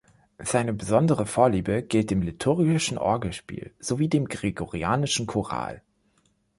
[0.39, 5.83] Seine besondere Vorliebe gilt dem Liturgischen Orgelspiel sowie dem Gregorianischen Choral.